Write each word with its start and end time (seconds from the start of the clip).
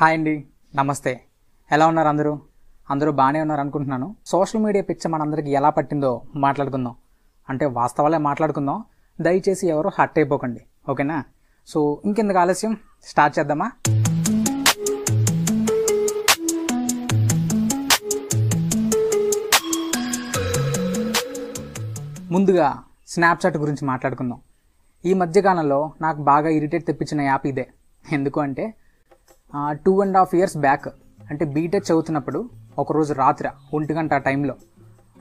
Hi 0.00 0.14
అండి. 0.14 0.46
నమస్తే. 0.74 1.24
ఎలా 1.72 1.86
ఉన్నారు 1.86 2.08
అందరూ? 2.08 2.40
అందరూ 2.90 3.12
బాగానే 3.12 3.40
ఉన్నారు 3.40 3.60
అనుకుంటున్నాను. 3.60 4.16
సోషల్ 4.26 4.62
మీడియా 4.62 4.84
పిచ్చ 4.84 5.08
మనందరికీ 5.08 5.50
ఎలా 5.50 5.70
పట్టిందో 5.70 6.22
మాట్లాడుకుందాం. 6.36 6.94
అంటే 7.48 7.66
వాస్తవాలే 7.66 8.18
మాట్లాడుకుందాం. 8.18 8.84
దయచేసి 9.20 9.68
ఎవరు 9.68 9.90
హట్ 9.98 10.18
అయిపోకండి. 10.18 10.60
ఓకేనా? 10.90 11.24
సో 11.66 12.02
ఇంకెందుకు 12.04 12.38
ఆలస్యం? 12.38 12.76
స్టార్ట్ 13.04 13.38
చేద్దామా? 13.38 13.72
ముందుగా 22.32 22.82
స్నాప్చాట్ 23.06 23.56
గురించి 23.56 23.84
మాట్లాడుకుందాం. 23.84 24.40
ఈ 25.04 25.14
మధ్యకాలంలో 25.14 25.92
నాకు 26.00 26.22
బాగా 26.22 26.48
ఇరిటేట్ 26.48 26.86
తెప్పించిన 26.86 27.20
యాప్ 27.20 27.46
ఇదే. 27.46 27.68
ఎందుకు 28.12 28.40
అంటే 28.40 28.74
two 29.54 30.00
and 30.00 30.16
half 30.16 30.34
years 30.34 30.56
back 30.56 30.88
అంటే 31.30 31.44
బీటెక్ 31.44 31.92
చదువుతున్నప్పుడు 31.92 32.50
ఒకరోజు 32.78 33.12
రాత్రి 33.12 33.48
ఒంటి 33.74 33.94
గంట 33.94 34.14
ఆ 34.14 34.18
టైంలో 34.18 34.54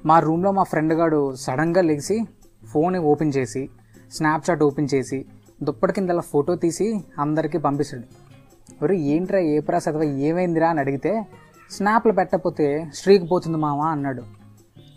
మా 0.05 0.19
రూమ్లో 0.19 0.51
మా 0.51 0.63
ఫ్రెండ్ 0.63 0.93
గాడు 0.93 1.35
సడన్గా 1.35 1.81
లెగిసి 1.81 2.27
ఫోన్ 2.65 2.95
ఓపెన్ 2.95 3.33
చేసి 3.37 3.69
స్నాప్చాట్ 4.11 4.63
ఓపెన్ 4.63 4.87
చేసి 4.93 5.25
దుప్పటి 5.63 5.93
కింద 5.93 6.09
ఫోటో 6.19 6.55
తీసి 6.55 7.05
అందరికీ 7.19 7.57
పంపిస్తాడు. 7.57 8.03
ఒరే 8.83 8.97
ఏంట్రా 8.97 9.39
ఏ 9.39 9.59
ప్రాస్ 9.59 9.87
అథవా 9.87 10.03
ఏమైందిరా 10.03 10.69
అని 10.69 10.79
అడిగితే 10.79 11.25
స్నాప్లు 11.71 12.13
పెట్టకపోతే 12.13 12.87
స్ట్రీక్ 12.93 13.31
పోతుంది 13.31 13.57
మావా 13.57 13.85
అన్నాడు. 13.85 14.23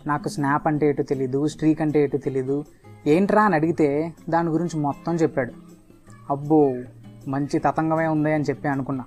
నాకు 0.07 0.29
స్నాప్ 0.29 0.67
అంటే 0.67 0.89
ఏటో 0.89 1.03
తెలీదు 1.03 1.47
స్ట్రీక్ 1.47 1.81
అంటే 1.81 2.03
ఏటో 2.03 2.17
తెలీదు 2.17 2.65
ఏంట్రా 3.07 3.43
అని 3.43 3.55
అడిగితే 3.55 4.13
దాని 4.29 4.49
గురించి 4.49 4.79
మొత్తం 4.79 5.15
చెప్పాడు. 5.15 5.53
అబ్బో 6.29 6.75
మంచి 7.27 7.59
తతంగమే 7.59 8.07
ఉంది 8.07 8.33
అని 8.33 8.43
చెప్పి 8.43 8.67
అనుకున్నా. 8.67 9.03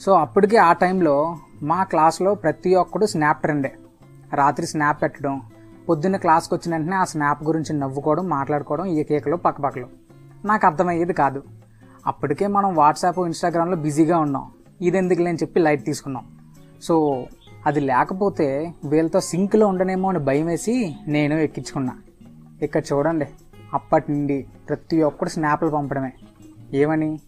సో 0.00 0.12
అప్పటికి 0.12 0.56
ఆ 0.56 0.72
టైంలో 0.72 1.36
మా 1.62 1.84
క్లాస్లో 1.84 2.34
ప్రతి 2.34 2.74
ఒక్కడు 2.74 3.06
స్నాప్ 3.06 3.40
ట్రెండే. 3.40 3.72
రాత్రి 4.34 4.66
స్నాప్ 4.66 5.02
పెట్టడం 5.02 5.42
పొద్దున్న 5.88 6.16
క్లాస్కి 6.16 6.54
వచ్చిన 6.54 6.74
వెంటనే 6.74 6.96
ఆ 6.96 7.04
స్నాప్ 7.04 7.44
గురించి 7.44 7.78
నవ్వుకోవడం 7.78 8.28
మాట్లాడుకోవడం 8.28 8.84
ఈ 8.84 9.02
కేకలు 9.02 9.36
పక్కపక్కలు. 9.36 9.86
నాకు 10.44 10.66
అర్థమయ్యేది 10.66 11.12
కాదు. 11.12 11.42
అప్పటికే 12.06 12.46
మనం 12.46 12.74
వాట్సాప్ 12.74 13.18
ఇన్స్టాగ్రామ్లో 13.18 13.76
బిజీగా 13.76 14.18
ఉన్నాం. 14.18 14.50
ఇది 14.80 15.00
లేని 15.00 15.38
చెప్పి 15.38 15.60
లైట్ 15.60 15.84
తీసుకున్నాం. 15.84 16.24
సో 16.82 17.26
అది 17.66 17.80
లేకపోతే 17.80 18.74
వీళ్ళతో 18.84 19.20
సింక్లో 19.20 19.66
ఉండనేమో 19.66 20.08
అని 20.08 20.18
భయం 20.18 20.46
వేసి 20.46 20.96
నేను 21.08 21.34
ఎక్కించుకున్నా. 21.34 21.92
ఇక్కడ 22.62 22.82
చూడండి 22.92 23.26
అప్పటి 23.74 24.12
నుండి 24.12 24.46
ప్రతి 24.68 25.02
ఒక్కడు 25.02 25.28
స్నాప్లు 25.28 25.68
పంపడమే. 25.68 26.12
ఏమని? 26.74 27.20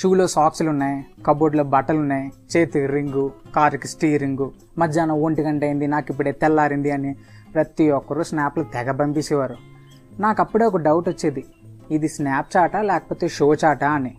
షూలో 0.00 0.26
సాక్స్లు 0.26 0.70
ఉన్నాయి 0.70 1.04
కబోర్డ్లో 1.26 1.64
బట్టలు 1.64 1.98
ఉన్నాయి 1.98 2.30
చేతికి 2.56 2.86
రింగు 2.86 3.32
కారుకి 3.56 3.88
స్టీరింగు 3.88 4.52
మధ్యాహ్నం 4.78 5.22
ఒంటి 5.22 5.42
గంట 5.42 5.64
అయింది 5.64 5.86
నాకు 5.86 6.06
ఇప్పుడే 6.10 6.32
తెల్లారింది 6.32 6.90
అని 6.90 7.16
ప్రతి 7.54 7.90
ఒక్కరు 7.90 8.22
స్నాప్లు 8.22 8.64
తెగ 8.64 8.90
పంపించేవారు 8.90 9.56
నాకు 10.20 10.42
అప్పుడే 10.42 10.64
ఒక 10.64 10.76
డౌట్ 10.76 11.08
వచ్చేది 11.08 11.44
ఇది 11.90 12.08
స్నాప్ 12.08 12.56
చాటా 12.56 12.82
లేకపోతే 12.82 13.28
షో 13.28 13.54
చాటా 13.54 13.90
అని. 13.90 14.14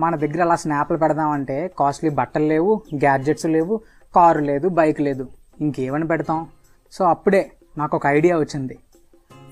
మన 0.00 0.16
దగ్గర 0.16 0.42
అలా 0.42 0.56
స్నాప్లు 0.56 0.96
పెడదామంటే 0.96 1.70
కాస్ట్లీ 1.78 2.10
బట్టలు 2.10 2.46
లేవు 2.46 2.82
గ్యాడ్జెట్స్ 2.94 3.46
లేవు 3.46 3.80
కారు 4.16 4.40
లేదు 4.40 4.68
బైక్ 4.68 5.00
లేదు 5.00 5.28
ఇంకేమని 5.60 6.06
పెడతాం? 6.08 6.46
సో 6.92 7.04
అప్పుడే 7.04 7.50
నాకు 7.78 7.96
ఒక 7.96 8.06
ఐడియా 8.06 8.38
వచ్చింది. 8.38 8.78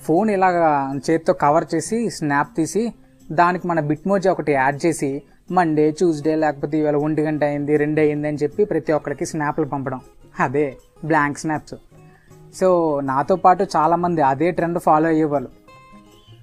ఫోన్ 0.02 0.30
ఇలాగా 0.30 0.68
చేతితో 1.10 1.32
కవర్ 1.32 1.64
చేసి 1.74 2.10
స్నాప్ 2.10 2.56
తీసి 2.56 2.92
దానికి 3.32 3.68
మన 3.68 3.80
బిట్మోజీ 3.80 4.28
ఒకటి 4.28 4.52
యాడ్ 4.52 4.86
చేసి 4.86 5.22
మండే 5.50 5.90
ట్యూస్డే 5.90 6.36
లేకపోతే 6.36 6.78
ఇవాళ 6.78 6.96
ఒంటి 6.96 7.22
గంట 7.22 7.44
అయింది 7.44 7.76
రెండు 7.76 8.00
అయింది 8.00 8.28
అని 8.28 8.36
చెప్పి 8.36 8.64
ప్రతి 8.64 8.92
ఒక్కరికి 8.92 9.26
స్నాప్లు 9.26 9.64
పంపడం. 9.64 10.00
అదే 10.40 10.76
బ్లాంక్ 11.04 11.38
స్నాప్స్. 11.38 11.74
సో 12.56 13.00
నాతో 13.00 13.36
పాటు 13.36 13.66
చాలామంది 13.76 14.22
అదే 14.22 14.50
ట్రెండ్ 14.50 14.78
ఫాలో 14.78 15.08
అయ్యేవాళ్ళు. 15.08 15.48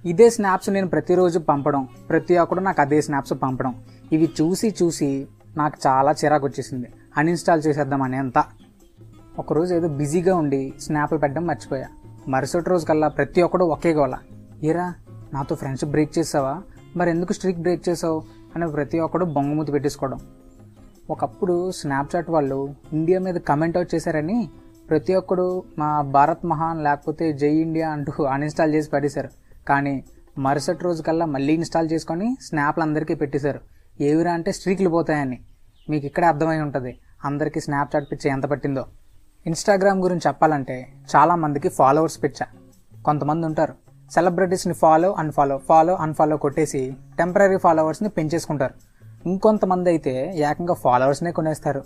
ఇదే 0.05 0.29
స్నాప్స్ 0.29 0.69
నేను 0.69 0.87
ప్రతిరోజు 0.87 1.39
పంపడం. 1.39 1.87
ప్రతి 2.09 2.37
ఒక్కడు 2.37 2.59
నాకు 2.59 2.81
అదే 2.81 3.01
స్నాప్స్ 3.01 3.33
పంపడం. 3.43 3.75
ఇవి 4.11 4.29
చూసి 4.41 4.75
చూసి 4.83 5.27
నాకు 5.57 5.77
చాలా 5.87 6.11
చిరాకు 6.11 6.45
వచ్చేసింది. 6.45 6.87
అన్ఇన్స్టాల్ 7.17 7.61
చేసేద్దామని 7.67 8.17
అంత 8.17 8.43
ఒకరోజు 9.39 9.75
ఏదో 9.75 9.87
బిజీగా 9.87 10.35
ఉండి 10.35 10.73
స్నాప్లు 10.81 11.17
పెట్టడం 11.17 11.47
మర్చిపోయా. 11.47 11.87
మరుసటి 12.27 12.69
రోజు 12.69 12.85
కల్లా 12.85 13.07
ప్రతి 13.07 13.41
ఒక్కడు 13.41 13.65
ఒకే 13.65 13.93
గోళ 13.93 14.15
ఏరా 14.63 14.93
నాతో 15.33 15.55
ఫ్రెండ్షిప్ 15.55 15.91
బ్రేక్ 15.91 16.17
చేసావా? 16.19 16.61
మరి 16.95 17.09
ఎందుకు 17.09 17.33
స్ట్రీక్ 17.33 17.59
బ్రేక్ 17.59 17.89
చేసావు? 17.89 18.23
అని 18.55 18.71
ప్రతి 18.71 18.99
ఒక్కడు 18.99 19.25
బొంగమూతి 19.25 19.71
పెట్టేసుకోవడం. 19.71 20.19
ఒకప్పుడు 21.09 21.71
స్నాప్చాట్ 21.71 22.29
వాళ్ళు 22.29 22.75
ఇండియా 22.93 23.19
మీద 23.19 23.35
కమెంట్ 23.35 23.77
అవుట్ 23.77 23.95
చేశారని 23.95 24.49
ప్రతి 24.89 25.15
ఒక్కడు 25.15 25.63
మా 25.77 26.01
భారత్ 26.01 26.45
మహాన్ 26.45 26.83
లేకపోతే 26.83 27.33
జై 27.33 27.49
ఇండియా 27.49 27.89
అంటూ 27.89 28.23
అన్ఇన్స్టాల్ 28.23 28.73
చేసి 28.73 28.89
పడేశారు. 28.89 29.29
కానీ 29.67 30.03
మరుసటి 30.37 30.83
రోజు 30.83 31.01
కల్లా 31.03 31.25
మళ్ళీ 31.25 31.53
ఇన్స్టాల్ 31.53 31.89
చేసుకొని 31.91 32.37
స్నాప్లు 32.41 32.83
అందరికీ 32.83 33.15
పెట్టేశారు. 33.15 33.59
ఏవిరా 34.01 34.33
అంటే 34.33 34.51
స్ట్రీక్లు 34.51 34.89
పోతాయని. 34.89 35.41
మీకు 35.89 36.05
ఇక్కడే 36.05 36.27
అర్థమై 36.27 36.59
ఉంటుంది. 36.59 36.99
అందరికీ 37.25 37.59
స్నాప్చాట్ 37.59 38.11
పిచ్చ 38.11 38.27
ఎంత 38.27 38.45
పట్టిందో. 38.45 38.85
ఇన్స్టాగ్రామ్ 39.45 39.99
గురించి 39.99 40.21
చెప్పాలంటే 40.27 40.93
చాలా 41.15 41.35
మందికి 41.35 41.69
ఫాలోవర్స్ 41.69 42.23
పిచ్చ. 42.23 42.45
కొంతమంది 43.05 43.45
ఉంటారు. 43.45 43.90
సెలబ్రిటీస్ని 44.11 44.73
ఫాలో 44.73 45.15
అన్ఫాలో 45.17 45.57
ఫాలో 45.57 45.95
అన్ఫాలో 45.95 46.37
కొట్టేసి 46.37 46.93
టెంపరీ 47.17 47.57
ఫాలోవర్స్ని 47.57 48.09
పెంచేసుకుంటారు. 48.09 48.73
ఇంకొంతమంది 49.25 49.89
అయితే 49.89 50.33
ఏకంగా 50.35 50.73
ఫాలోవర్స్నే 50.73 51.31
కొనేస్తారు. 51.31 51.83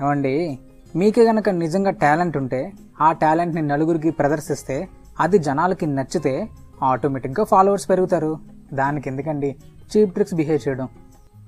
ఏమండి? 0.00 0.58
మీకే 0.96 1.24
గనక 1.24 1.48
నిజంగా 1.48 1.90
టాలెంట్ 1.90 2.36
ఉంటే 2.36 2.72
ఆ 3.00 3.12
టాలెంట్ని 3.12 3.62
నలుగురికి 3.62 4.10
ప్రదర్శిస్తే 4.10 4.88
అది 5.20 5.38
జనాలకి 5.38 5.86
నచ్చితే 5.86 6.48
ఆటోమేటిక్గా 6.82 7.44
ఫాలోవర్స్ 7.44 7.90
పెరుగుతారు. 7.90 8.38
దానికి 8.72 9.08
ఎందుకండి? 9.08 9.56
చీప్ 9.90 10.12
ట్రిక్స్ 10.12 10.34
బిహేవ్ 10.34 10.68
చేయడం. 10.68 10.88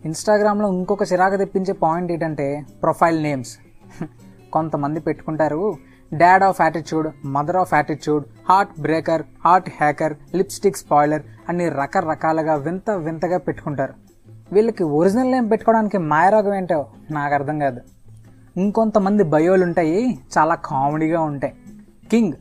ఇన్స్టాగ్రామ్లో 0.05 0.73
ఇంకొక 0.73 1.03
చిరాకు 1.03 1.37
తెప్పించే 1.37 1.73
పాయింట్ 1.73 2.13
ఏంటంటే 2.13 2.67
ప్రొఫైల్ 2.83 3.23
నేమ్స్ 3.23 3.59
కొంతమంది 4.53 5.01
పెట్టుకుంటారు 5.01 5.75
dad 6.15 6.43
of 6.43 6.61
attitude 6.61 7.27
mother 7.27 7.57
of 7.57 7.75
attitude 7.75 8.25
heart 8.49 8.81
breaker 8.81 9.23
heart 9.45 9.71
hacker 9.71 10.15
lipstick 10.35 10.77
spoiler 10.77 11.23
అన్ని 11.49 11.69
రకరకాలుగా 11.69 12.55
వింత 12.55 12.91
వింతగా 12.91 13.39
పెట్టుకుంటారు. 13.39 13.95
వీళ్ళకి 14.53 14.85
ఒరిజినల్ 14.85 15.33
నేమ్ 15.33 15.51
పెట్టుకోవడానికి 15.51 15.99
మాయరోగం 15.99 16.55
ఏంటో 16.55 16.87
నాకు 17.11 17.35
అర్థం 17.35 17.59
కాదు. 17.59 17.81
ఇంకొంతమంది 18.57 19.23
బయోలు 19.23 19.65
ఉంటాయి 19.65 20.19
చాలా 20.39 20.55
కామెడీగా 20.55 21.21
ఉంటాయి. 21.21 21.55
కింగ్ 22.11 22.33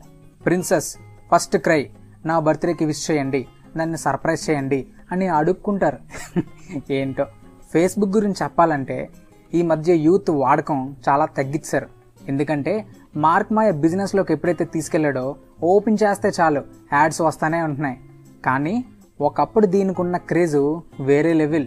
ప్రిన్సెస్ 0.46 0.96
ఫస్ట్ 1.34 1.56
క్రై 1.56 1.90
నా 2.26 2.38
బర్త్డేకి 2.38 2.84
విష్ 2.84 3.10
చేయండి 3.10 3.46
నన్ను 3.76 3.96
సర్ప్రైజ్ 3.96 4.50
చేయండి 4.50 4.86
అని 5.12 5.28
అడుక్కుంటారు. 5.28 5.98
ఏంటో? 6.92 7.26
ఫేస్బుక్ 7.72 8.10
గురించి 8.10 8.34
చెప్పాలంటే 8.42 9.08
ఈ 9.54 9.62
మధ్య 9.62 9.94
యూత్ 9.94 10.30
వాడకం 10.30 10.96
చాలా 11.08 11.24
తగ్గించారు. 11.24 11.86
ఎందుకంటే 12.28 12.86
మార్క్ 13.16 13.52
మాయ 13.52 13.70
బిజినెస్లోకి 13.70 14.32
ఎప్పుడైతే 14.32 14.64
తీసుకెళ్ళాడో 14.64 15.36
ఓపెన్ 15.62 15.98
చేస్తే 16.02 16.32
చాలు 16.40 16.62
యాడ్స్ 16.92 17.20
వస్తానే 17.20 17.62
ఉంటున్నాయి. 17.62 18.00
కానీ 18.44 18.84
ఒకప్పుడు 19.20 19.66
దీనికి 19.66 20.00
ఉన్న 20.00 20.16
క్రేజు 20.16 20.82
వేరే 21.00 21.32
లెవెల్. 21.32 21.66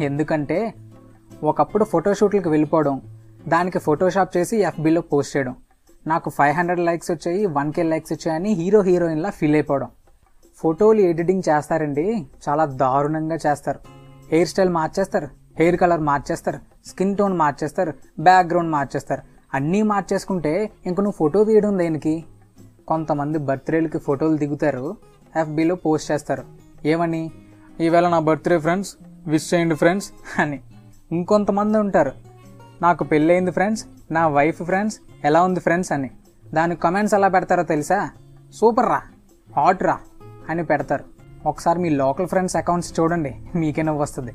ఎందుకంటే 0.00 0.74
ఒకప్పుడు 1.42 1.84
ఫోటోషూట్లకు 1.84 2.50
వెళ్ళిపోవడం 2.50 3.00
దానికి 3.48 3.78
ఫోటోషాప్ 3.78 4.36
చేసి 4.36 4.56
ఎఫ్బీలో 4.56 5.00
పోస్ట్ 5.00 5.36
చేయడం 5.36 5.56
నాకు 6.06 6.30
ఫైవ్ 6.30 6.54
హండ్రెడ్ 6.56 6.80
లైక్స్ 6.80 7.10
వచ్చాయి 7.10 7.46
వన్ 7.46 7.72
కే 7.72 7.82
లైక్స్ 7.82 8.12
వచ్చాయని 8.12 8.52
హీరో 8.52 8.82
హీరోయిన్లా 8.82 9.30
ఫీల్ 9.30 9.54
అయిపోవడం. 9.54 9.88
ఫోటోలు 10.56 11.00
ఎడిటింగ్ 11.00 11.42
చేస్తారండి 11.48 12.26
చాలా 12.48 12.64
దారుణంగా 12.64 13.38
చేస్తారు. 13.46 13.80
హెయిర్ 14.30 14.48
స్టైల్ 14.48 14.70
మార్చేస్తారు 14.70 15.28
హెయిర్ 15.58 15.76
కలర్ 15.76 16.00
మార్చేస్తారు 16.00 16.58
స్కిన్ 16.86 17.16
టోన్ 17.16 17.36
మార్చేస్తారు 17.36 17.92
బ్యాక్గ్రౌండ్ 18.20 18.70
మార్చేస్తారు. 18.70 19.22
అన్నీ 19.54 19.82
మార్చేసుకుంటే 19.82 20.70
ఇంక 20.86 21.00
నువ్వు 21.00 21.12
ఫోటో 21.12 21.44
తీయడం 21.44 21.78
దేనికి? 21.78 22.24
కొంతమంది 22.88 23.38
బర్త్డేలకి 23.38 23.98
ఫోటోలు 23.98 24.36
దిగుతారు 24.36 24.96
ఎఫ్బీలో 25.40 25.74
పోస్ట్ 25.74 26.12
చేస్తారు. 26.12 26.42
ఏమని? 26.84 27.30
ఈవేళ 27.80 28.08
నా 28.08 28.18
బర్త్డే 28.18 28.58
ఫ్రెండ్స్ 28.58 28.96
విష్ 29.26 29.54
చేయండి 29.54 29.74
ఫ్రెండ్స్ 29.74 30.12
అని. 30.38 30.60
ఇంకొంతమంది 31.12 31.78
ఉంటారు. 31.78 32.12
నాకు 32.82 33.04
పెళ్ళయింది 33.04 33.50
ఫ్రెండ్స్ 33.50 33.84
నా 34.10 34.28
వైఫ్ 34.28 34.62
ఫ్రెండ్స్ 34.62 35.00
ఎలా 35.24 35.42
ఉంది 35.42 35.60
ఫ్రెండ్స్ 35.60 35.92
అని. 35.92 36.10
దాని 36.54 36.76
కమెంట్స్ 36.76 37.14
ఎలా 37.14 37.28
పెడతారో 37.28 37.62
తెలుసా? 37.62 38.10
సూపర్ 38.54 38.86
రా 38.86 39.02
హాట్ 39.56 39.82
రా 39.82 39.98
అని 40.48 40.64
పెడతారు. 40.64 41.04
ఒకసారి 41.46 41.78
మీ 41.78 41.88
లోకల్ 41.88 42.26
ఫ్రెండ్స్ 42.26 42.56
అకౌంట్స్ 42.56 43.00
చూడండి 43.00 43.36
మీకే 43.54 43.82
నవ్వు 43.82 44.02
వస్తుంది. 44.02 44.34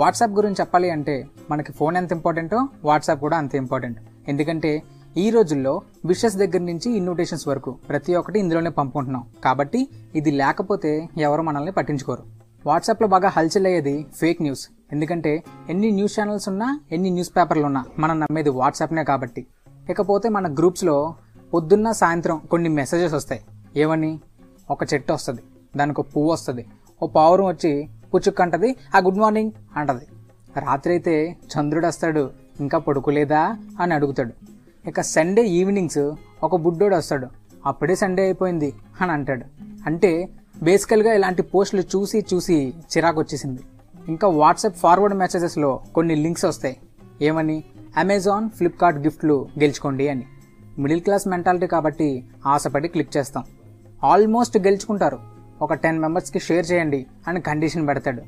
వాట్సాప్ 0.00 0.30
గురించి 0.30 0.56
చెప్పాలి 0.60 0.90
అంటే 0.90 1.26
మనకి 1.50 1.72
ఫోన్ 1.72 1.96
ఎంత 1.96 2.12
ఇంపార్టెంటో 2.12 2.68
వాట్సాప్ 2.84 3.20
కూడా 3.20 3.36
అంత 3.36 3.54
ఇంపార్టెంట్. 3.54 3.98
ఎందుకంటే 4.28 4.82
ఈ 5.16 5.30
రోజుల్లో 5.30 5.82
విషెస్ 6.04 6.36
దగ్గర 6.36 6.58
నుంచి 6.58 6.96
ఇన్విటేషన్స్ 6.96 7.48
వరకు 7.48 7.70
ప్రతి 7.88 8.14
ఒక్కటి 8.14 8.38
ఇందులోనే 8.38 8.70
పంపుకుంటున్నాం. 8.70 9.24
కాబట్టి 9.44 9.88
ఇది 10.14 10.30
లేకపోతే 10.30 11.08
ఎవరు 11.18 11.42
మనల్ని 11.42 11.72
పట్టించుకోరు. 11.72 12.22
వాట్సాప్లో 12.66 13.08
బాగా 13.08 13.28
హల్చల్ 13.28 13.66
అయ్యేది 13.66 14.06
ఫేక్ 14.16 14.42
న్యూస్. 14.42 14.68
ఎందుకంటే 14.92 15.42
ఎన్ని 15.68 15.90
న్యూస్ 15.90 16.20
ఛానల్స్ 16.20 16.48
ఉన్నా 16.48 16.80
ఎన్ని 16.92 17.10
న్యూస్ 17.10 17.36
పేపర్లు 17.36 17.64
ఉన్నా 17.64 17.84
మనం 17.98 18.20
నమ్మేది 18.20 18.50
వాట్సాప్నే 18.50 19.04
కాబట్టి. 19.04 19.46
ఇకపోతే 19.90 20.28
మన 20.28 20.54
గ్రూప్స్లో 20.54 21.14
పొద్దున్న 21.54 21.92
సాయంత్రం 21.92 22.40
కొన్ని 22.50 22.68
మెసేజెస్ 22.68 23.14
వస్తాయి. 23.14 23.40
ఏమని? 23.76 24.20
ఒక 24.70 24.94
చెట్టు 24.94 25.12
వస్తుంది. 25.12 25.42
దానికి 25.76 26.00
ఒక 26.00 26.06
పువ్వు 26.16 26.32
వస్తుంది. 26.32 26.66
ఓ 27.02 27.06
పావురం 27.06 27.46
వచ్చి 27.46 27.88
పుచ్చుక్కంటది 28.14 28.76
ఆ 28.94 28.98
గుడ్ 28.98 29.18
మార్నింగ్ 29.18 29.52
అంటది. 29.76 30.06
రాత్రి 30.60 30.92
అయితే 30.92 31.36
చంద్రుడు 31.46 31.86
వస్తాడు 31.86 32.30
ఇంకా 32.60 32.78
పడుకోలేదా 32.78 33.56
అని 33.80 33.94
అడుగుతాడు. 33.94 34.32
ఇక 34.88 35.00
సండే 35.00 35.46
ఈవినింగ్స్ 35.46 36.12
ఒక 36.42 36.56
బుడ్డోడు 36.56 36.96
వస్తాడు 36.96 37.26
అప్పుడే 37.66 37.94
సండే 37.94 38.22
అయిపోయింది 38.22 38.72
అని 39.00 39.12
అంటాడు. 39.12 39.44
అంటే 39.86 40.28
బేసికల్గా 40.62 41.12
ఇలాంటి 41.12 41.42
పోస్టులు 41.42 41.82
చూసి 41.82 42.24
చూసి 42.34 42.74
చిరాకు 42.96 43.20
వచ్చేసింది 43.20 43.60
ఇంకా 44.08 44.28
వాట్సాప్ 44.28 44.76
ఫార్వర్డ్ 44.76 45.16
మెసేజెస్లో 45.16 45.80
కొన్ని 45.94 46.16
లింక్స్ 46.16 46.44
వస్తాయి. 46.44 46.76
ఏమని? 47.22 47.64
అమెజాన్ 47.96 48.50
ఫ్లిప్కార్ట్ 48.50 48.98
గిఫ్ట్లు 48.98 49.48
గెలుచుకోండి 49.58 50.08
అని. 50.08 50.26
మిడిల్ 50.78 51.00
క్లాస్ 51.00 51.28
మెంటాలిటీ 51.28 51.66
కాబట్టి 51.66 52.24
ఆశపడి 52.46 52.88
క్లిక్ 52.88 53.16
చేస్తాం. 53.16 53.44
ఆల్మోస్ట్ 54.04 54.58
గెలుచుకుంటారు. 54.58 55.18
ఒక 55.62 55.74
టెన్ 55.74 55.98
మెంబర్స్కి 55.98 56.38
షేర్ 56.38 56.72
చేయండి 56.72 57.06
అని 57.28 57.40
కండిషన్ 57.40 57.88
పెడతాడు. 57.88 58.22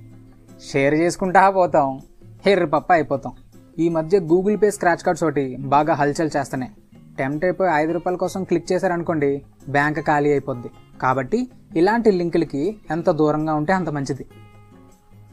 షేర్ 0.73 0.95
చేసుకుంటా 0.95 1.51
పోతాం. 1.51 2.01
హెర్ర 2.47 2.65
పప్ప 2.65 2.93
అయిపోతాం. 2.93 3.33
ఈ 3.79 3.89
మధ్య 3.89 4.21
గూగుల్ 4.21 4.57
పే 4.63 4.71
స్క్రాచ్ 4.71 4.97
కార్డ్స్ 4.97 5.25
ఒకటి 5.25 5.57
బాగా 5.57 5.95
హల్చల్ 5.95 6.31
చేస్తున్నాయి. 6.37 6.73
టెంప్ట్ 7.19 7.45
అయిపోయి 7.45 7.71
ఐదు 7.75 7.93
రూపాయల 7.93 8.17
కోసం 8.17 8.45
క్లిక్ 8.45 8.73
చేశారనుకోండి 8.73 9.43
బ్యాంక్ 9.69 10.01
ఖాళీ 10.01 10.31
అయిపోద్ది. 10.31 10.71
కాబట్టి 11.03 11.49
ఇలాంటి 11.77 12.11
లింకులకి 12.11 12.77
ఎంత 12.91 13.11
దూరంగా 13.11 13.55
ఉంటే 13.55 13.73
అంత 13.73 13.91
మంచిది. 13.91 14.27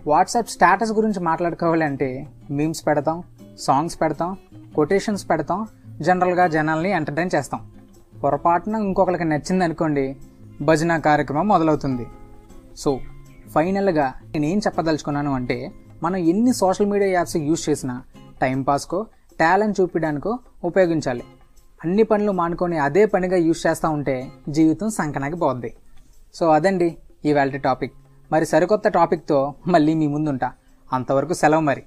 వాట్సాప్ 0.07 0.49
స్టేటస్ 0.49 0.91
గురించి 0.91 1.19
మాట్లాడుకోవాలి 1.19 1.85
అంటే 1.85 2.27
మీమ్స్ 2.51 2.87
పెడతాం 2.87 3.23
సాంగ్స్ 3.59 4.01
పెడతాం 4.01 4.37
కొటేషన్స్ 4.75 5.29
పెడతాం 5.29 5.67
జనరల్గా 6.01 6.47
జనాల్ని 6.47 6.91
ఎంటర్టైన్ 6.91 7.29
చేస్తాం. 7.35 7.71
పొరపాటున 8.23 8.75
ఇంకొకరికి 8.75 9.23
నచ్చింది 9.23 9.63
అనుకోండి 9.63 10.15
భజన 10.61 10.97
కార్యక్రమం 10.97 11.47
మొదలవుతుంది. 11.47 12.07
సో 12.77 13.00
ఫైనల్గా 13.50 14.13
నేనేం 14.31 14.57
చెప్పదలుచుకున్నాను 14.57 15.33
అంటే 15.33 15.71
మనం 16.03 16.15
ఎన్ని 16.15 16.53
సోషల్ 16.53 16.88
మీడియా 16.88 17.11
యాప్స్ 17.11 17.38
యూజ్ 17.38 17.69
చేసినా 17.69 18.03
టైంపాస్కో 18.41 19.06
టాలెంట్ 19.39 19.81
చూపించడానికో 19.81 20.39
ఉపయోగించాలి. 20.63 21.23
అన్ని 21.83 22.03
పనులు 22.03 22.31
మానుకొని 22.31 22.77
అదే 22.77 23.06
పనిగా 23.06 23.38
యూజ్ 23.38 23.67
చేస్తూ 23.67 23.89
ఉంటే 23.89 24.31
జీవితం 24.50 24.89
సంకనాకి 24.89 25.35
పోద్ది. 25.35 25.73
సో 26.33 26.50
అదండి 26.50 26.97
ఇవాళ 27.25 27.50
టాపిక్. 27.50 27.94
మరి 28.31 28.45
సరికొత్త 28.45 28.88
టాపిక్తో 28.88 29.53
మళ్ళీ 29.67 29.94
మీ 29.94 30.07
ముందుంటా. 30.07 30.51
అంతవరకు 30.94 31.33
సెలవు 31.33 31.61
మరి. 31.61 31.83